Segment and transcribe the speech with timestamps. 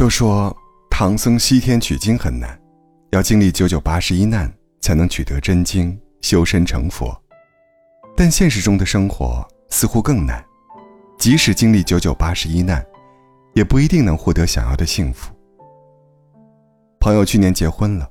[0.00, 0.56] 都说
[0.88, 2.58] 唐僧西天取经很难，
[3.10, 4.50] 要经历九九八十一难
[4.80, 7.14] 才能取得真经，修身成佛。
[8.16, 10.42] 但现实中的生活似乎更难，
[11.18, 12.82] 即使经历九九八十一难，
[13.52, 15.34] 也不一定能获得想要的幸福。
[16.98, 18.10] 朋友去年结婚了，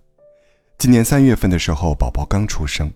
[0.77, 2.87] 今年三月份的时候，宝宝刚出生，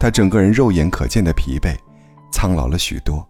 [0.00, 1.76] 他整个人肉眼可见的疲惫，
[2.32, 3.24] 苍老了许多。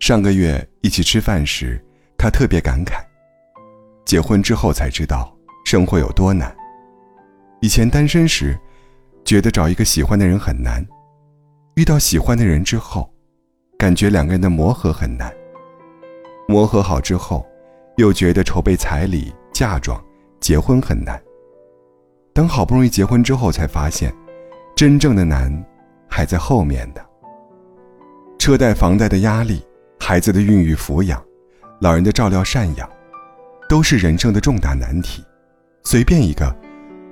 [0.00, 1.84] 上个月一起吃饭时，
[2.16, 3.04] 他特别感慨。
[4.06, 6.56] 结婚之后才知道生活有多难。
[7.60, 8.56] 以前单身时，
[9.24, 10.80] 觉得找一个喜欢的人很难；
[11.74, 13.12] 遇到喜欢的人之后，
[13.76, 15.34] 感觉两个人的磨合很难。
[16.46, 17.44] 磨合好之后，
[17.96, 20.00] 又觉得筹备彩礼、嫁妆、
[20.38, 21.20] 结婚很难。
[22.32, 24.14] 等好不容易结婚之后，才发现，
[24.76, 25.52] 真正的难
[26.08, 27.00] 还在后面呢。
[28.38, 29.66] 车贷、房贷的压力，
[29.98, 31.20] 孩子的孕育抚养，
[31.80, 32.88] 老人的照料赡养。
[33.68, 35.24] 都是人生的重大难题，
[35.82, 36.54] 随便一个，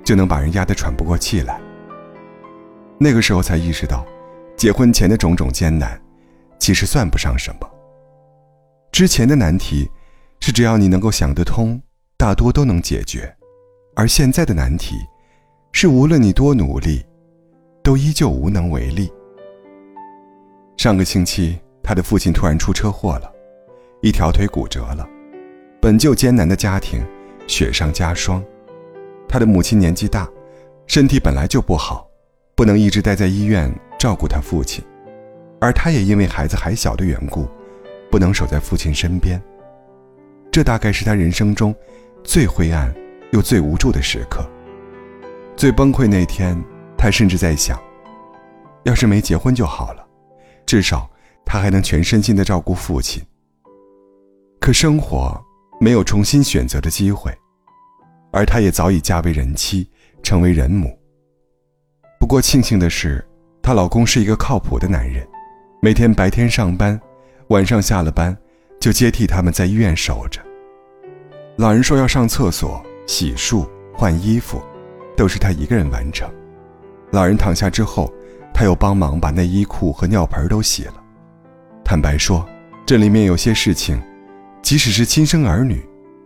[0.03, 1.59] 就能把人压得喘不过气来。
[2.97, 4.05] 那个时候才意识到，
[4.55, 6.01] 结婚前的种种艰难，
[6.57, 7.69] 其实算不上什么。
[8.91, 9.89] 之前的难题，
[10.39, 11.81] 是只要你能够想得通，
[12.15, 13.23] 大多都能解决；
[13.95, 14.95] 而现在的难题，
[15.73, 17.05] 是无论你多努力，
[17.83, 19.11] 都依旧无能为力。
[20.77, 23.29] 上个星期，他的父亲突然出车祸了，
[24.01, 25.05] 一条腿骨折了。
[25.85, 26.99] 本就艰难的家庭，
[27.45, 28.43] 雪上加霜。
[29.29, 30.27] 他的母亲年纪大，
[30.87, 32.09] 身体本来就不好，
[32.55, 34.83] 不能一直待在医院照顾他父亲，
[35.61, 37.47] 而他也因为孩子还小的缘故，
[38.09, 39.39] 不能守在父亲身边。
[40.51, 41.71] 这大概是他人生中
[42.23, 42.91] 最灰暗
[43.31, 44.43] 又最无助的时刻。
[45.55, 46.59] 最崩溃那天，
[46.97, 47.79] 他甚至在想，
[48.85, 50.03] 要是没结婚就好了，
[50.65, 51.07] 至少
[51.45, 53.21] 他还能全身心的照顾父亲。
[54.59, 55.39] 可生活。
[55.79, 57.31] 没有重新选择的机会，
[58.31, 59.89] 而她也早已嫁为人妻，
[60.23, 60.97] 成为人母。
[62.19, 63.23] 不过庆幸的是，
[63.61, 65.27] 她老公是一个靠谱的男人，
[65.81, 66.99] 每天白天上班，
[67.49, 68.35] 晚上下了班
[68.79, 70.41] 就接替他们在医院守着。
[71.57, 74.61] 老人说要上厕所、洗漱、换衣服，
[75.15, 76.29] 都是他一个人完成。
[77.11, 78.11] 老人躺下之后，
[78.53, 80.95] 他又帮忙把内衣裤和尿盆都洗了。
[81.83, 82.45] 坦白说，
[82.85, 84.01] 这里面有些事情。
[84.65, 85.79] 即使是亲生儿女，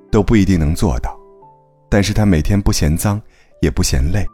[0.09, 1.13] 都不一定能做到。
[1.89, 3.21] 但是他每天不嫌脏，
[3.61, 4.25] 也不嫌累，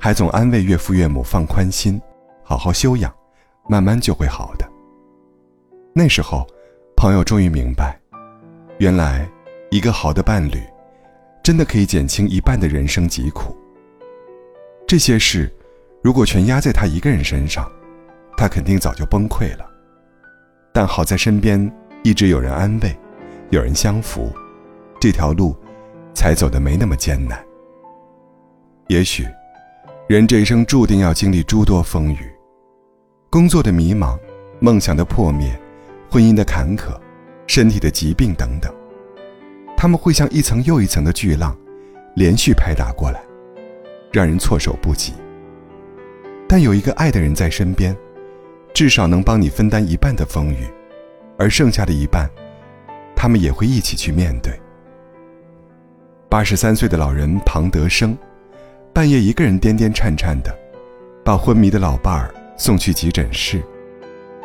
[0.00, 2.00] 还总安慰岳父岳母放宽心，
[2.42, 3.14] 好好休养，
[3.68, 4.66] 慢慢就会好的。
[5.92, 6.46] 那时候，
[6.96, 8.00] 朋友终于明白，
[8.78, 9.28] 原来
[9.70, 10.62] 一个好的伴侣，
[11.42, 13.54] 真的可以减轻一半的人生疾苦。
[14.86, 15.54] 这些事，
[16.02, 17.70] 如果全压在他一个人身上，
[18.38, 19.70] 他肯定早就崩溃了。
[20.72, 21.70] 但好在身边
[22.02, 22.98] 一直有人安慰。
[23.54, 24.32] 有人相扶，
[25.00, 25.54] 这条路
[26.12, 27.40] 才走得没那么艰难。
[28.88, 29.24] 也许，
[30.08, 32.32] 人这一生注定要经历诸多风雨，
[33.30, 34.18] 工作的迷茫，
[34.58, 35.56] 梦想的破灭，
[36.10, 36.98] 婚姻的坎坷，
[37.46, 38.74] 身体的疾病等等，
[39.76, 41.56] 他们会像一层又一层的巨浪，
[42.16, 43.22] 连续拍打过来，
[44.12, 45.12] 让人措手不及。
[46.48, 47.96] 但有一个爱的人在身边，
[48.74, 50.66] 至少能帮你分担一半的风雨，
[51.38, 52.28] 而剩下的一半。
[53.24, 54.52] 他们也会一起去面对。
[56.28, 58.14] 八十三岁的老人庞德生，
[58.92, 60.54] 半夜一个人颠颠颤颤的，
[61.24, 63.62] 把昏迷的老伴儿送去急诊室。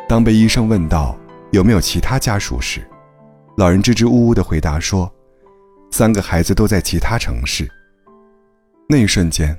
[0.08, 1.14] 当被医生问到
[1.50, 2.80] 有没有其他家属时，
[3.58, 5.12] 老人支支吾吾的回答说
[5.92, 7.70] ：“三个孩子都在其他城市。”
[8.88, 9.54] 那一瞬间，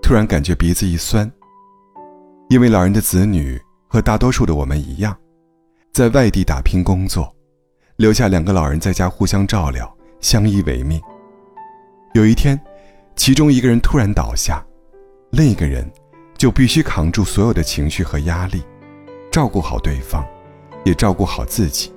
[0.00, 1.30] 突然感觉鼻子一酸，
[2.48, 5.14] 因为老人的子女和大多数的我们一样，
[5.92, 7.35] 在外地打拼工作。
[7.96, 9.90] 留下两个老人在家互相照料，
[10.20, 11.00] 相依为命。
[12.12, 12.60] 有一天，
[13.16, 14.62] 其中一个人突然倒下，
[15.30, 15.90] 另一个人
[16.36, 18.62] 就必须扛住所有的情绪和压力，
[19.32, 20.22] 照顾好对方，
[20.84, 21.90] 也照顾好自己。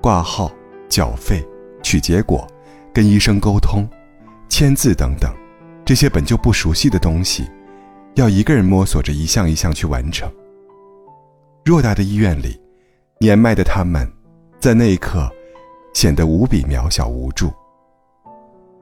[0.00, 0.50] 挂号、
[0.88, 1.46] 缴费、
[1.82, 2.46] 取结果、
[2.90, 3.86] 跟医生沟通、
[4.48, 5.30] 签字等等，
[5.84, 7.46] 这些本就不熟悉的东西，
[8.14, 10.26] 要一个人摸索着一项一项去完成。
[11.66, 12.58] 偌大的医院里，
[13.18, 14.10] 年迈的他们。
[14.62, 15.28] 在那一刻，
[15.92, 17.52] 显得无比渺小无助。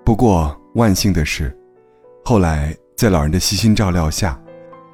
[0.04, 1.58] 不过万幸的是，
[2.22, 4.38] 后来在老人的悉心照料下，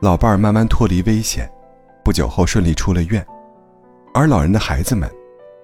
[0.01, 1.51] 老伴儿慢慢脱离危险，
[2.05, 3.27] 不久后顺利出了院，
[4.15, 5.11] 而老人的孩子们，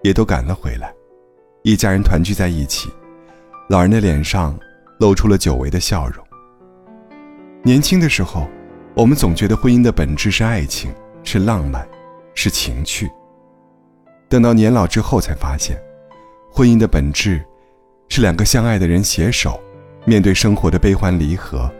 [0.02, 0.92] 也都赶了回来，
[1.62, 2.90] 一家人团聚在一起，
[3.68, 4.58] 老人的脸上
[4.98, 6.26] 露出了久违的笑容。
[7.62, 8.48] 年轻的时候，
[8.96, 10.92] 我们总觉得婚姻的本质是爱情，
[11.22, 11.86] 是浪漫，
[12.34, 13.08] 是情趣。
[14.32, 15.78] 等到年老之后，才发现，
[16.50, 17.44] 婚姻的本质，
[18.08, 19.60] 是两个相爱的人携手，
[20.06, 21.70] 面对生活的悲欢离合，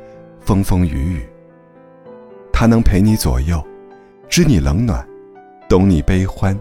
[0.43, 1.27] 风风雨雨。
[2.53, 3.67] 他能陪你左右，
[4.29, 5.03] 知你冷暖，
[5.67, 6.55] 懂你悲欢，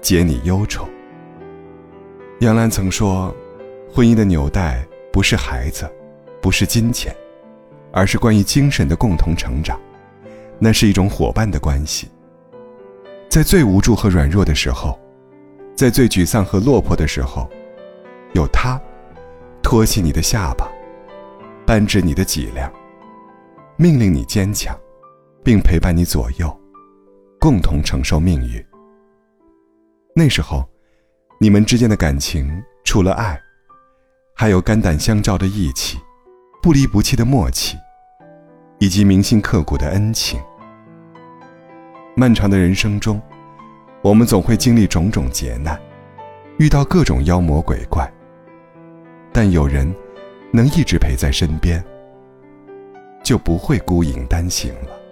[0.00, 0.86] 解你忧愁。
[2.38, 3.34] 杨澜曾说
[3.92, 5.92] ：“婚姻的纽带不是孩子，
[6.40, 7.12] 不是金钱，
[7.90, 9.80] 而是关于精神的共同成长。
[10.60, 12.08] 那是一种伙伴的关系。
[13.28, 14.96] 在最无助和软弱的时候，
[15.74, 17.48] 在最沮丧和落魄的时候，
[18.34, 18.80] 有他，
[19.62, 20.68] 托起你的下巴，
[21.66, 22.72] 扳直你的脊梁，
[23.76, 24.76] 命令你坚强。”
[25.44, 26.58] 并陪伴你左右，
[27.38, 28.64] 共同承受命运。
[30.16, 30.66] 那时候，
[31.38, 32.50] 你们之间的感情
[32.82, 33.38] 除了爱，
[34.34, 35.98] 还有肝胆相照的义气，
[36.62, 37.76] 不离不弃的默契，
[38.78, 40.40] 以及铭心刻骨的恩情。
[42.16, 43.20] 漫长的人生中，
[44.04, 45.80] 我们总会经历种种劫难，
[46.58, 48.06] 遇到各种妖魔鬼怪，
[49.32, 49.90] 但有人
[50.52, 51.82] 能一直陪在身边，
[53.22, 55.03] 就不会孤影单行了。